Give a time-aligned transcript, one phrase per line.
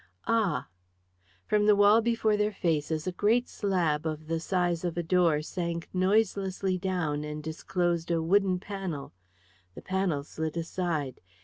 [0.25, 0.67] Ah!"
[1.45, 5.43] From the wall before their faces a great slab of the size of a door
[5.43, 9.13] sank noiselessly down and disclosed a wooden panel.
[9.75, 11.21] The panel slid aside.